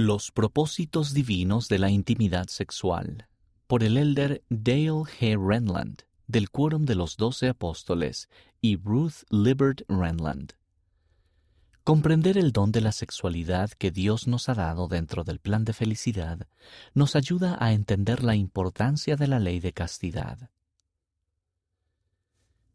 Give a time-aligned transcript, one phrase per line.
[0.00, 3.26] Los propósitos divinos de la intimidad sexual
[3.66, 5.36] por el elder Dale G.
[5.36, 8.28] Renland del Quórum de los Doce Apóstoles
[8.60, 10.52] y Ruth Libert Renland.
[11.82, 15.72] Comprender el don de la sexualidad que Dios nos ha dado dentro del plan de
[15.72, 16.46] felicidad
[16.94, 20.48] nos ayuda a entender la importancia de la ley de castidad.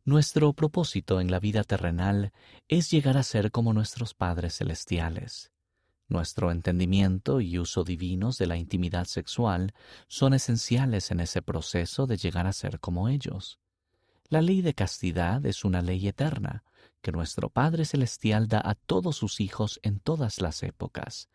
[0.04, 2.34] Nuestro propósito en la vida terrenal
[2.68, 5.53] es llegar a ser como nuestros padres celestiales.
[6.14, 9.74] Nuestro entendimiento y uso divinos de la intimidad sexual
[10.08, 13.58] son esenciales en ese proceso de llegar a ser como ellos.
[14.30, 16.66] La ley de castidad es una ley eterna
[17.02, 21.30] que nuestro Padre Celestial da a todos sus hijos en todas las épocas.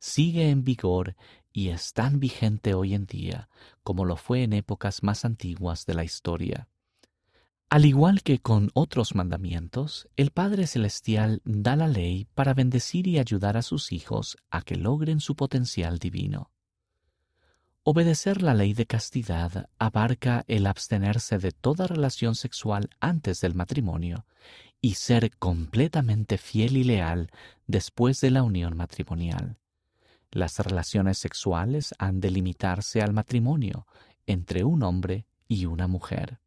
[0.00, 1.14] Sigue en vigor
[1.52, 3.48] y es tan vigente hoy en día
[3.84, 6.66] como lo fue en épocas más antiguas de la historia.
[7.74, 13.18] Al igual que con otros mandamientos, el Padre Celestial da la ley para bendecir y
[13.18, 16.52] ayudar a sus hijos a que logren su potencial divino.
[17.82, 24.24] Obedecer la ley de castidad abarca el abstenerse de toda relación sexual antes del matrimonio
[24.80, 27.32] y ser completamente fiel y leal
[27.66, 29.58] después de la unión matrimonial.
[30.30, 33.88] Las relaciones sexuales han de limitarse al matrimonio
[34.26, 36.38] entre un hombre y una mujer.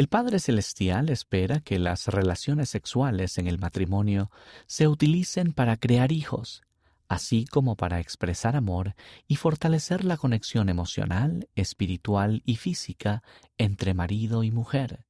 [0.00, 4.30] El Padre Celestial espera que las relaciones sexuales en el matrimonio
[4.66, 6.62] se utilicen para crear hijos,
[7.06, 8.94] así como para expresar amor
[9.28, 13.22] y fortalecer la conexión emocional, espiritual y física
[13.58, 15.04] entre marido y mujer.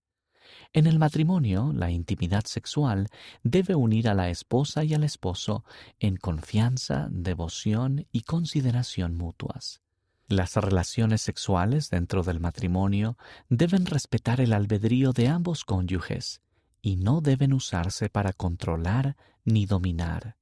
[0.73, 3.07] En el matrimonio, la intimidad sexual
[3.45, 5.65] debe unir a la esposa y al esposo
[6.01, 9.83] en confianza, devoción y consideración mutuas.
[10.31, 16.41] Las relaciones sexuales dentro del matrimonio deben respetar el albedrío de ambos cónyuges
[16.81, 20.37] y no deben usarse para controlar ni dominar.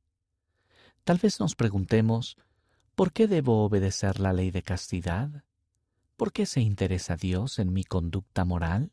[1.05, 2.36] Tal vez nos preguntemos,
[2.95, 5.45] ¿por qué debo obedecer la ley de castidad?
[6.19, 8.92] ¿Por qué se interesa Dios en mi conducta moral?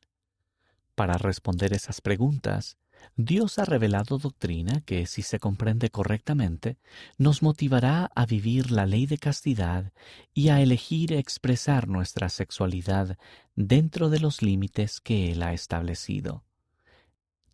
[0.95, 2.77] Para responder esas preguntas,
[3.17, 6.78] Dios ha revelado doctrina que, si se comprende correctamente,
[7.17, 9.94] nos motivará a vivir la ley de castidad
[10.33, 13.17] y a elegir expresar nuestra sexualidad
[13.56, 16.44] dentro de los límites que Él ha establecido.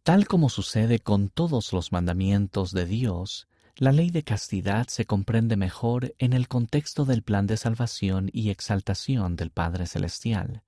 [0.04, 5.58] Tal como sucede con todos los mandamientos de Dios, la ley de castidad se comprende
[5.58, 10.64] mejor en el contexto del plan de salvación y exaltación del Padre Celestial.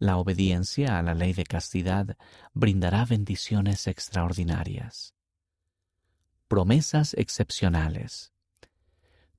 [0.00, 2.16] La obediencia a la ley de castidad
[2.54, 5.14] brindará bendiciones extraordinarias.
[6.48, 8.32] Promesas excepcionales.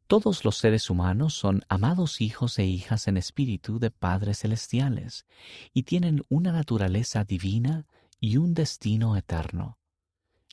[0.06, 5.26] Todos los seres humanos son amados hijos e hijas en espíritu de padres celestiales
[5.74, 7.88] y tienen una naturaleza divina
[8.20, 9.80] y un destino eterno.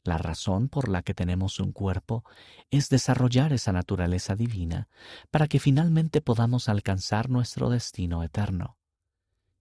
[0.04, 2.24] La razón por la que tenemos un cuerpo
[2.70, 4.88] es desarrollar esa naturaleza divina
[5.30, 8.77] para que finalmente podamos alcanzar nuestro destino eterno.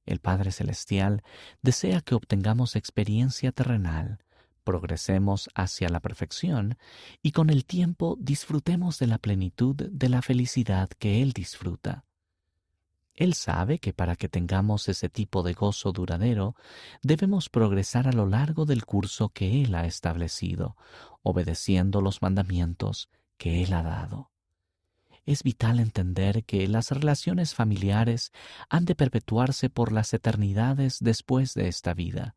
[0.07, 1.22] El Padre Celestial
[1.62, 4.23] desea que obtengamos experiencia terrenal,
[4.63, 6.78] progresemos hacia la perfección
[7.22, 12.06] y con el tiempo disfrutemos de la plenitud de la felicidad que Él disfruta.
[13.13, 16.56] Él sabe que para que tengamos ese tipo de gozo duradero,
[17.01, 20.78] debemos progresar a lo largo del curso que Él ha establecido,
[21.22, 24.31] obedeciendo los mandamientos que Él ha dado
[25.27, 28.31] es vital entender que las relaciones familiares
[28.69, 32.35] han de perpetuarse por las eternidades después de esta vida.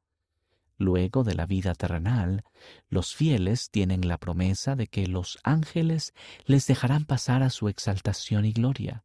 [0.76, 2.42] Luego de la vida terrenal,
[2.88, 6.14] los fieles tienen la promesa de que los ángeles
[6.46, 9.04] les dejarán pasar a su exaltación y gloria,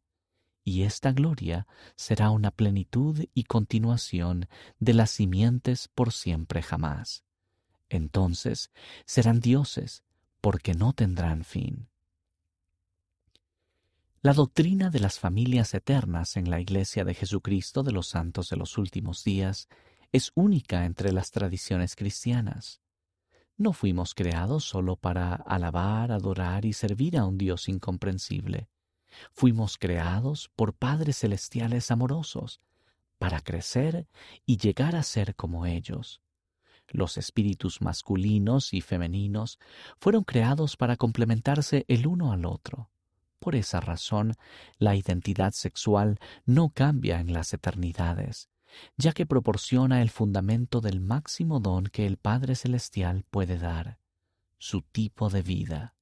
[0.64, 4.48] y esta gloria será una plenitud y continuación
[4.80, 7.22] de las simientes por siempre jamás.
[7.88, 8.72] Entonces
[9.04, 10.02] serán dioses,
[10.40, 11.86] porque no tendrán fin.
[14.26, 18.56] La doctrina de las familias eternas en la Iglesia de Jesucristo de los Santos de
[18.56, 19.68] los Últimos Días
[20.10, 22.80] es única entre las tradiciones cristianas.
[23.56, 28.68] No fuimos creados solo para alabar, adorar y servir a un Dios incomprensible.
[29.30, 32.60] Fuimos creados por padres celestiales amorosos,
[33.18, 34.08] para crecer
[34.44, 36.20] y llegar a ser como ellos.
[36.88, 39.60] Los espíritus masculinos y femeninos
[40.00, 42.90] fueron creados para complementarse el uno al otro.
[43.46, 44.34] Por esa razón,
[44.76, 48.48] la identidad sexual no cambia en las eternidades,
[48.96, 54.00] ya que proporciona el fundamento del máximo don que el Padre Celestial puede dar,
[54.58, 55.94] su tipo de vida.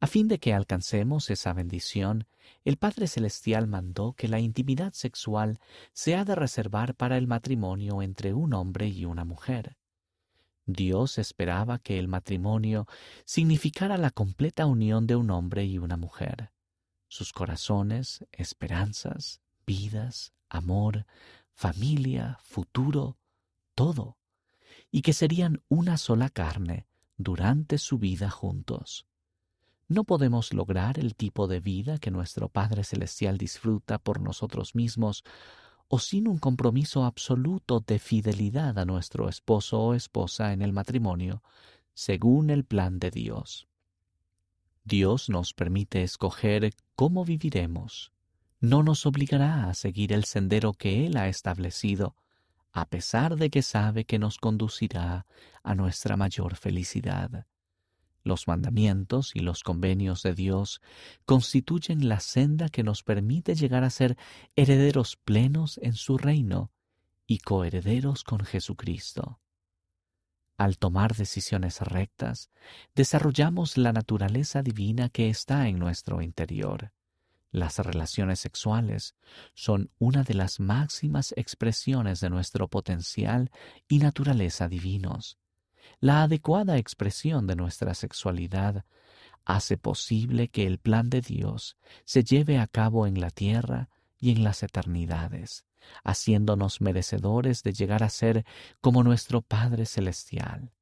[0.00, 2.26] A fin de que alcancemos esa bendición,
[2.64, 5.60] el Padre Celestial mandó que la intimidad sexual
[5.92, 9.76] se ha de reservar para el matrimonio entre un hombre y una mujer.
[10.66, 12.86] Dios esperaba que el matrimonio
[13.24, 16.52] significara la completa unión de un hombre y una mujer.
[17.08, 21.06] Sus corazones, esperanzas, vidas, amor,
[21.52, 23.18] familia, futuro,
[23.74, 24.16] todo,
[24.90, 29.06] y que serían una sola carne durante su vida juntos.
[29.86, 35.24] No podemos lograr el tipo de vida que nuestro Padre Celestial disfruta por nosotros mismos
[35.88, 41.42] o sin un compromiso absoluto de fidelidad a nuestro esposo o esposa en el matrimonio,
[41.94, 43.68] según el plan de Dios.
[44.84, 48.12] Dios nos permite escoger cómo viviremos.
[48.60, 52.16] No nos obligará a seguir el sendero que Él ha establecido,
[52.72, 55.26] a pesar de que sabe que nos conducirá
[55.62, 57.46] a nuestra mayor felicidad.
[58.24, 60.80] Los mandamientos y los convenios de Dios
[61.26, 64.16] constituyen la senda que nos permite llegar a ser
[64.56, 66.72] herederos plenos en su reino
[67.26, 69.40] y coherederos con Jesucristo.
[70.56, 72.50] Al tomar decisiones rectas,
[72.94, 76.92] desarrollamos la naturaleza divina que está en nuestro interior.
[77.50, 79.16] Las relaciones sexuales
[79.52, 83.50] son una de las máximas expresiones de nuestro potencial
[83.86, 85.38] y naturaleza divinos
[86.00, 88.84] la adecuada expresión de nuestra sexualidad
[89.44, 93.88] hace posible que el plan de Dios se lleve a cabo en la tierra
[94.18, 95.64] y en las eternidades,
[96.02, 98.44] haciéndonos merecedores de llegar a ser
[98.80, 100.72] como nuestro Padre Celestial.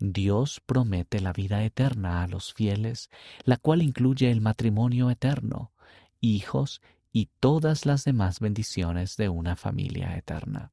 [0.00, 3.10] Dios promete la vida eterna a los fieles,
[3.44, 5.72] la cual incluye el matrimonio eterno,
[6.20, 6.80] hijos
[7.12, 10.72] y todas las demás bendiciones de una familia eterna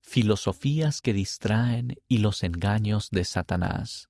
[0.00, 4.08] filosofías que distraen y los engaños de Satanás.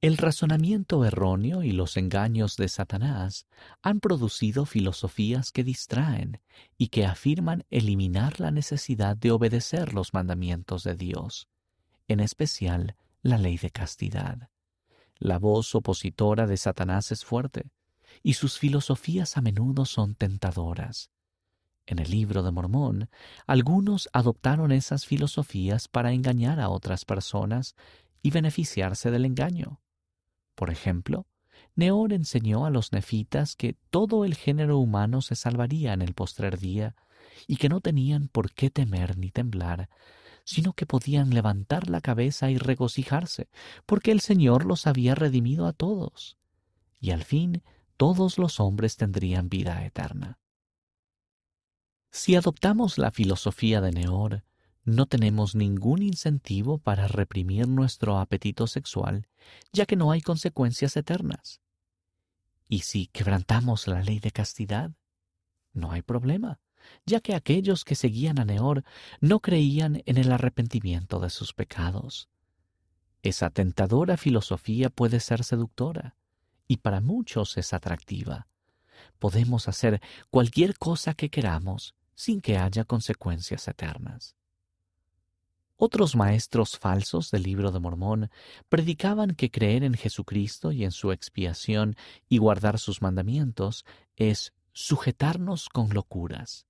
[0.00, 3.46] El razonamiento erróneo y los engaños de Satanás
[3.82, 6.40] han producido filosofías que distraen
[6.76, 11.48] y que afirman eliminar la necesidad de obedecer los mandamientos de Dios,
[12.08, 14.50] en especial la ley de castidad.
[15.18, 17.70] La voz opositora de Satanás es fuerte,
[18.24, 21.10] y sus filosofías a menudo son tentadoras.
[21.86, 23.10] En el libro de Mormón,
[23.46, 27.74] algunos adoptaron esas filosofías para engañar a otras personas
[28.22, 29.80] y beneficiarse del engaño.
[30.54, 31.26] Por ejemplo,
[31.74, 36.58] Neón enseñó a los nefitas que todo el género humano se salvaría en el postrer
[36.58, 36.94] día
[37.46, 39.88] y que no tenían por qué temer ni temblar,
[40.44, 43.48] sino que podían levantar la cabeza y regocijarse,
[43.86, 46.36] porque el Señor los había redimido a todos.
[47.00, 47.62] Y al fin
[47.96, 50.38] todos los hombres tendrían vida eterna.
[52.14, 54.44] Si adoptamos la filosofía de Neor,
[54.84, 59.28] no tenemos ningún incentivo para reprimir nuestro apetito sexual,
[59.72, 61.62] ya que no hay consecuencias eternas.
[62.68, 64.90] Y si quebrantamos la ley de castidad,
[65.72, 66.60] no hay problema,
[67.06, 68.84] ya que aquellos que seguían a Neor
[69.22, 72.28] no creían en el arrepentimiento de sus pecados.
[73.22, 76.14] Esa tentadora filosofía puede ser seductora,
[76.68, 78.48] y para muchos es atractiva.
[79.18, 84.36] Podemos hacer cualquier cosa que queramos, sin que haya consecuencias eternas.
[85.76, 88.30] Otros maestros falsos del libro de Mormón
[88.68, 91.96] predicaban que creer en Jesucristo y en su expiación
[92.28, 96.66] y guardar sus mandamientos es sujetarnos con locuras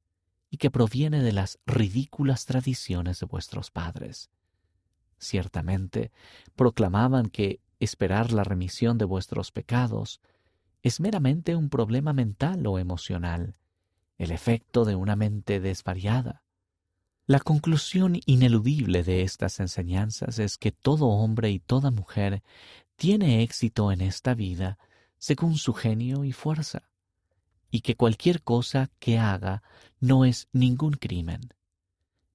[0.49, 4.31] y que proviene de las ridículas tradiciones de vuestros padres.
[5.19, 6.11] Ciertamente,
[6.57, 10.21] proclamaban que esperar la remisión de vuestros pecados
[10.83, 13.57] es meramente un problema mental o emocional,
[14.19, 16.43] el efecto de una mente desvariada.
[17.27, 22.43] La conclusión ineludible de estas enseñanzas es que todo hombre y toda mujer
[22.97, 24.79] tiene éxito en esta vida
[25.19, 26.91] según su genio y fuerza,
[27.71, 29.63] y que cualquier cosa que haga
[30.01, 31.55] no es ningún crimen.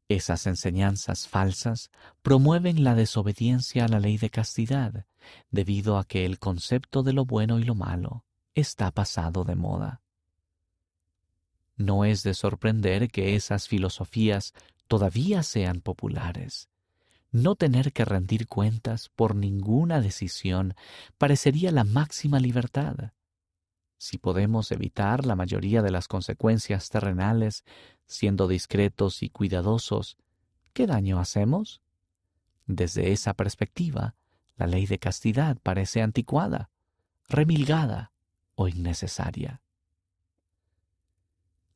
[0.10, 1.92] Esas enseñanzas falsas
[2.22, 5.06] promueven la desobediencia a la ley de castidad,
[5.52, 8.24] debido a que el concepto de lo bueno y lo malo
[8.56, 10.02] está pasado de moda.
[11.78, 14.54] No es de sorprender que esas filosofías
[14.88, 16.70] todavía sean populares.
[17.32, 20.74] No tener que rendir cuentas por ninguna decisión
[21.20, 23.12] parecería la máxima libertad.
[24.00, 27.64] Si podemos evitar la mayoría de las consecuencias terrenales
[28.08, 30.18] siendo discretos y cuidadosos,
[30.74, 31.82] ¿qué daño hacemos?
[32.66, 34.16] Desde esa perspectiva,
[34.56, 36.72] la ley de castidad parece anticuada,
[37.28, 38.14] remilgada
[38.56, 39.62] o innecesaria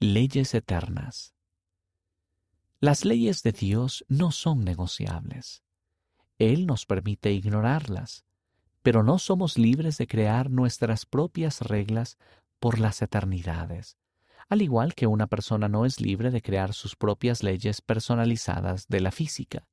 [0.03, 1.36] leyes eternas.
[2.79, 5.62] Las leyes de Dios no son negociables.
[6.39, 8.25] Él nos permite ignorarlas,
[8.81, 12.17] pero no somos libres de crear nuestras propias reglas
[12.60, 14.00] por las eternidades,
[14.50, 19.01] al igual que una persona no es libre de crear sus propias leyes personalizadas de
[19.01, 19.67] la física.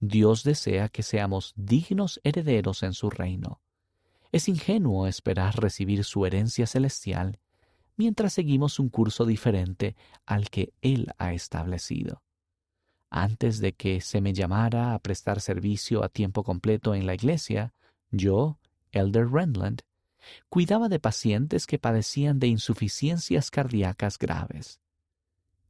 [0.00, 3.62] Dios desea que seamos dignos herederos en su reino.
[4.32, 7.38] Es ingenuo esperar recibir su herencia celestial
[8.00, 12.22] mientras seguimos un curso diferente al que Él ha establecido.
[13.10, 17.74] Antes de que se me llamara a prestar servicio a tiempo completo en la iglesia,
[18.10, 18.58] yo,
[18.90, 19.82] Elder Renland,
[20.48, 24.80] cuidaba de pacientes que padecían de insuficiencias cardíacas graves.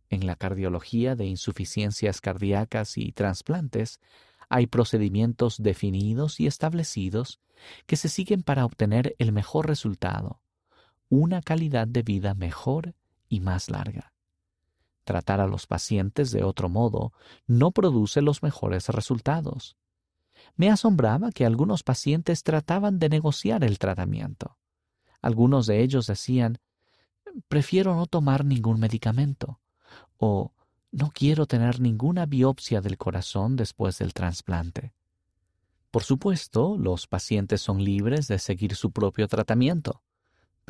[0.09, 3.99] En la cardiología de insuficiencias cardíacas y trasplantes
[4.49, 7.41] hay procedimientos definidos y establecidos
[7.87, 10.41] que se siguen para obtener el mejor resultado,
[11.11, 12.95] una calidad de vida mejor
[13.29, 14.15] y más larga.
[15.05, 17.13] Tratar a los pacientes de otro modo
[17.47, 19.77] no produce los mejores resultados.
[20.57, 24.57] Me asombraba que algunos pacientes trataban de negociar el tratamiento.
[25.21, 26.59] Algunos de ellos decían,
[27.49, 29.61] prefiero no tomar ningún medicamento
[30.17, 30.53] o
[30.93, 34.93] no quiero tener ninguna biopsia del corazón después del trasplante.
[35.91, 40.03] Por supuesto, los pacientes son libres de seguir su propio tratamiento,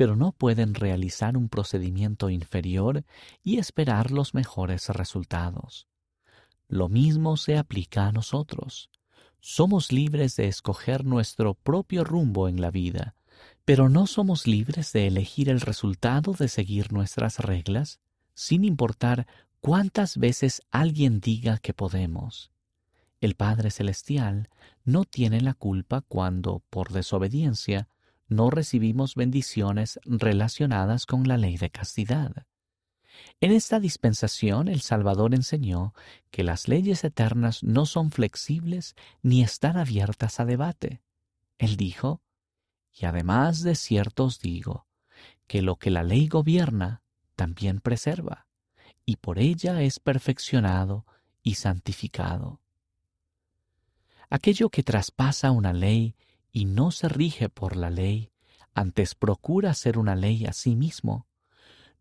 [0.01, 3.05] pero no pueden realizar un procedimiento inferior
[3.43, 5.85] y esperar los mejores resultados.
[6.67, 8.89] Lo mismo se aplica a nosotros.
[9.41, 13.13] Somos libres de escoger nuestro propio rumbo en la vida,
[13.63, 17.99] pero no somos libres de elegir el resultado de seguir nuestras reglas,
[18.33, 19.27] sin importar
[19.59, 22.49] cuántas veces alguien diga que podemos.
[23.19, 24.49] El Padre Celestial
[24.83, 27.87] no tiene la culpa cuando, por desobediencia,
[28.31, 32.47] no recibimos bendiciones relacionadas con la ley de castidad.
[33.41, 35.93] En esta dispensación el Salvador enseñó
[36.31, 41.01] que las leyes eternas no son flexibles ni están abiertas a debate.
[41.57, 42.21] Él dijo,
[42.93, 44.87] y además de cierto os digo,
[45.45, 47.01] que lo que la ley gobierna,
[47.35, 48.47] también preserva,
[49.05, 51.05] y por ella es perfeccionado
[51.43, 52.61] y santificado.
[54.29, 56.15] Aquello que traspasa una ley
[56.51, 58.31] y no se rige por la ley,
[58.73, 61.27] antes procura ser una ley a sí mismo,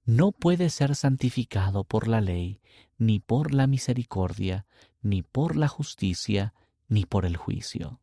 [0.05, 2.61] no puede ser santificado por la ley,
[2.99, 4.67] ni por la misericordia,
[5.03, 6.55] ni por la justicia,
[6.89, 8.01] ni por el juicio.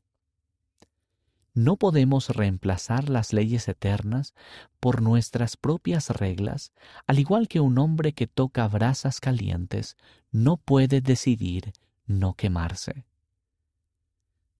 [1.54, 4.36] No podemos reemplazar las leyes eternas
[4.80, 6.72] por nuestras propias reglas,
[7.08, 9.98] al igual que un hombre que toca brasas calientes
[10.32, 11.74] no puede decidir
[12.06, 13.06] no quemarse.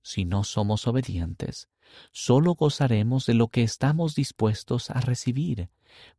[0.08, 1.68] Si no somos obedientes,
[2.14, 5.70] solo gozaremos de lo que estamos dispuestos a recibir,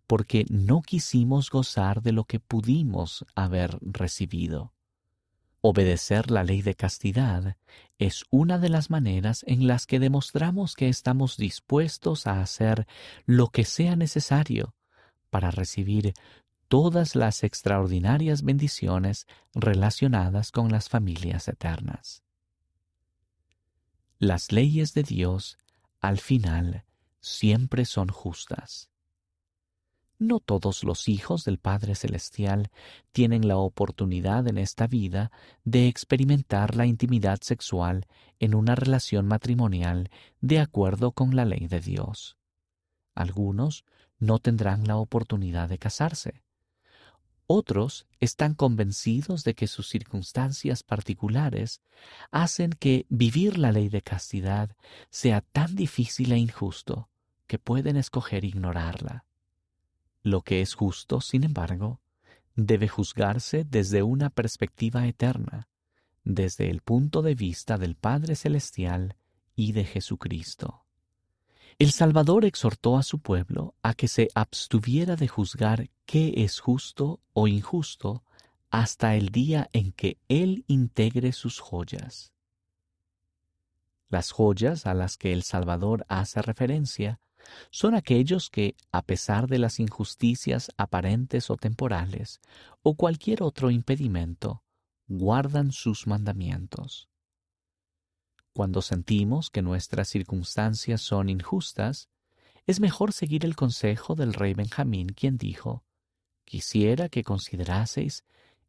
[0.06, 4.74] porque no quisimos gozar de lo que pudimos haber recibido.
[5.62, 7.56] Obedecer la ley de castidad
[7.98, 12.86] es una de las maneras en las que demostramos que estamos dispuestos a hacer
[13.24, 14.74] lo que sea necesario
[15.30, 16.12] para recibir
[16.68, 22.27] todas las extraordinarias bendiciones relacionadas con las familias eternas.
[24.20, 25.58] Las leyes de Dios,
[26.00, 26.84] al final,
[27.20, 28.90] siempre son justas.
[30.18, 32.72] No todos los hijos del Padre Celestial
[33.12, 35.30] tienen la oportunidad en esta vida
[35.62, 38.08] de experimentar la intimidad sexual
[38.40, 40.10] en una relación matrimonial
[40.40, 42.36] de acuerdo con la ley de Dios.
[43.14, 43.84] Algunos
[44.18, 46.42] no tendrán la oportunidad de casarse.
[47.50, 51.80] Otros están convencidos de que sus circunstancias particulares
[52.30, 54.76] hacen que vivir la ley de castidad
[55.08, 57.08] sea tan difícil e injusto
[57.46, 59.24] que pueden escoger ignorarla.
[60.22, 62.02] Lo que es justo, sin embargo,
[62.54, 65.68] debe juzgarse desde una perspectiva eterna,
[66.24, 69.16] desde el punto de vista del Padre Celestial
[69.56, 70.84] y de Jesucristo.
[71.78, 77.20] El Salvador exhortó a su pueblo a que se abstuviera de juzgar qué es justo
[77.34, 78.24] o injusto
[78.68, 82.32] hasta el día en que Él integre sus joyas.
[84.08, 87.20] Las joyas a las que el Salvador hace referencia
[87.70, 92.40] son aquellos que, a pesar de las injusticias aparentes o temporales,
[92.82, 94.64] o cualquier otro impedimento,
[95.06, 97.07] guardan sus mandamientos.
[98.58, 102.08] Cuando sentimos que nuestras circunstancias son injustas,
[102.66, 105.84] es mejor seguir el consejo del rey Benjamín, quien dijo,
[106.44, 108.24] Quisiera que consideraseis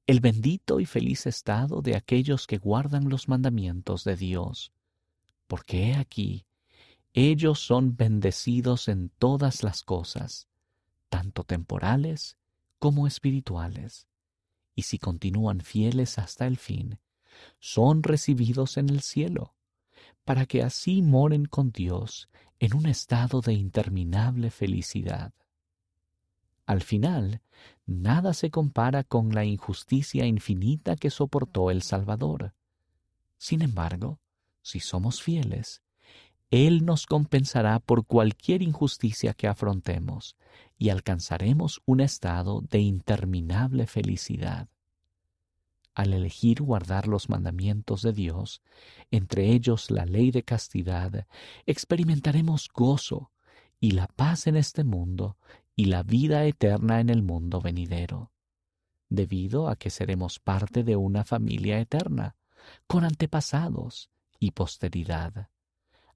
[0.06, 4.72] el bendito y feliz estado de aquellos que guardan los mandamientos de Dios,
[5.48, 6.46] porque he aquí,
[7.14, 10.48] ellos son bendecidos en todas las cosas,
[11.10, 12.38] tanto temporales
[12.78, 14.08] como espirituales,
[14.76, 17.00] y si continúan fieles hasta el fin,
[17.60, 19.56] son recibidos en el cielo,
[20.30, 25.34] para que así moren con Dios en un estado de interminable felicidad.
[26.68, 27.42] Al final,
[27.88, 32.54] nada se compara con la injusticia infinita que soportó el Salvador.
[33.40, 34.20] Sin embargo,
[34.62, 35.82] si somos fieles,
[36.52, 40.38] Él nos compensará por cualquier injusticia que afrontemos
[40.78, 44.70] y alcanzaremos un estado de interminable felicidad.
[46.00, 48.62] Al elegir guardar los mandamientos de Dios,
[49.12, 51.28] entre ellos la ley de castidad,
[51.66, 53.34] experimentaremos gozo
[53.82, 55.36] y la paz en este mundo
[55.76, 58.32] y la vida eterna en el mundo venidero,
[59.10, 62.38] debido a que seremos parte de una familia eterna,
[62.88, 65.50] con antepasados y posteridad.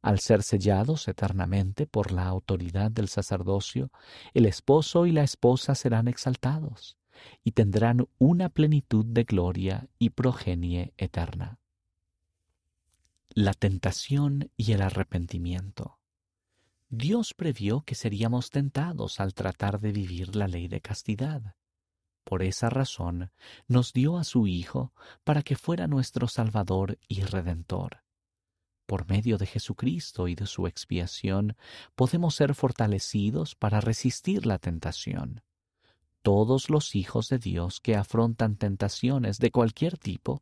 [0.01, 3.91] Al ser sellados eternamente por la autoridad del sacerdocio,
[4.33, 6.95] el esposo y la esposa serán exaltados
[7.43, 11.59] y tendrán una plenitud de gloria y progenie eterna.
[13.29, 15.99] La tentación y el arrepentimiento.
[16.89, 21.55] Dios previó que seríamos tentados al tratar de vivir la ley de castidad.
[22.23, 23.31] Por esa razón
[23.67, 28.03] nos dio a su Hijo para que fuera nuestro Salvador y Redentor.
[28.85, 31.55] Por medio de Jesucristo y de su expiación
[31.95, 35.41] podemos ser fortalecidos para resistir la tentación.
[36.23, 40.41] Todos los hijos de Dios que afrontan tentaciones de cualquier tipo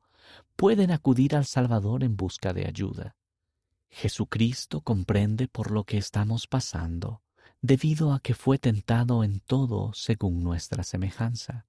[0.55, 3.15] pueden acudir al Salvador en busca de ayuda.
[3.89, 7.23] Jesucristo comprende por lo que estamos pasando,
[7.61, 11.65] debido a que fue tentado en todo según nuestra semejanza,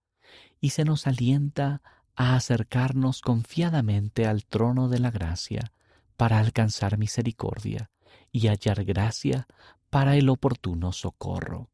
[0.61, 1.81] y se nos alienta
[2.15, 5.73] a acercarnos confiadamente al trono de la gracia
[6.19, 7.91] para alcanzar misericordia
[8.31, 9.49] y hallar gracia
[9.89, 11.72] para el oportuno socorro.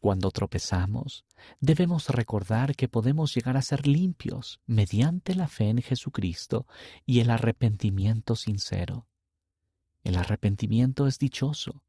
[0.00, 1.26] Cuando tropezamos,
[1.60, 6.66] debemos recordar que podemos llegar a ser limpios mediante la fe en Jesucristo
[7.04, 9.06] y el arrepentimiento sincero.
[10.02, 11.82] El arrepentimiento es dichoso,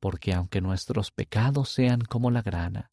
[0.00, 2.90] porque aunque nuestros pecados sean como la grana,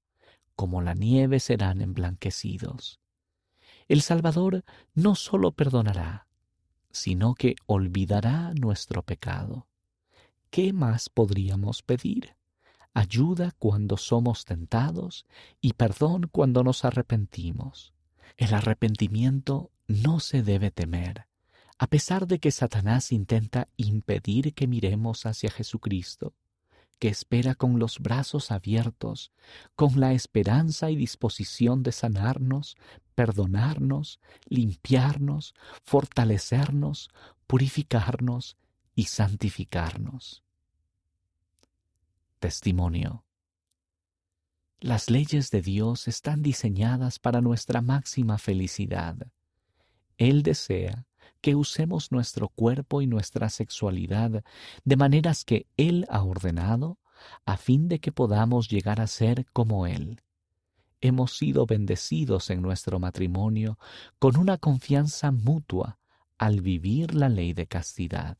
[0.55, 2.99] como la nieve serán emblanquecidos.
[3.87, 4.63] El Salvador
[4.93, 6.27] no sólo perdonará,
[6.91, 9.67] sino que olvidará nuestro pecado.
[10.51, 12.35] ¿Qué más podríamos pedir?
[12.93, 15.25] Ayuda cuando somos tentados
[15.61, 17.93] y perdón cuando nos arrepentimos.
[18.37, 21.27] El arrepentimiento no se debe temer,
[21.77, 26.33] a pesar de que Satanás intenta impedir que miremos hacia Jesucristo,
[26.99, 29.31] que espera con los brazos abiertos,
[29.75, 32.77] con la esperanza y disposición de sanarnos,
[33.15, 37.09] perdonarnos, limpiarnos, fortalecernos,
[37.47, 38.57] purificarnos
[38.95, 40.43] y santificarnos.
[42.41, 43.23] Testimonio.
[44.79, 49.15] Las leyes de Dios están diseñadas para nuestra máxima felicidad.
[50.17, 51.05] Él desea
[51.39, 54.43] que usemos nuestro cuerpo y nuestra sexualidad
[54.83, 56.97] de maneras que Él ha ordenado
[57.45, 60.23] a fin de que podamos llegar a ser como Él.
[60.99, 63.77] Hemos sido bendecidos en nuestro matrimonio
[64.17, 65.99] con una confianza mutua
[66.39, 68.39] al vivir la ley de castidad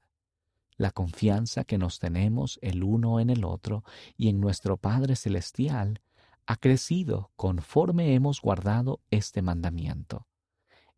[0.82, 3.84] la confianza que nos tenemos el uno en el otro
[4.18, 6.02] y en nuestro Padre Celestial
[6.48, 10.28] ha crecido conforme hemos guardado este mandamiento.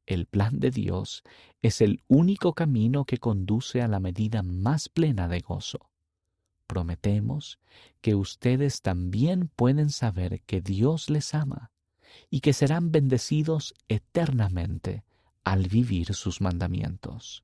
[0.06, 1.24] El plan de Dios
[1.62, 5.90] es el único camino que conduce a la medida más plena de gozo.
[6.66, 7.60] Prometemos
[8.00, 11.72] que ustedes también pueden saber que Dios les ama
[12.30, 15.04] y que serán bendecidos eternamente
[15.44, 17.44] al vivir sus mandamientos.